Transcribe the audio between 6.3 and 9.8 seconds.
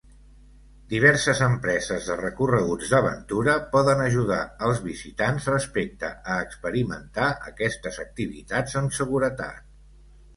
a experimentar aquestes activitats amb seguretat.